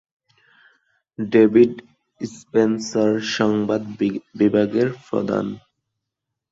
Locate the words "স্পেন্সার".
2.21-3.11